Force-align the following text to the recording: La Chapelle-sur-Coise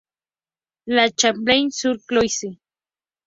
La 0.87 1.09
Chapelle-sur-Coise 1.15 2.57